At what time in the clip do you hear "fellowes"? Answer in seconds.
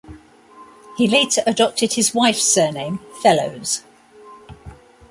3.21-3.83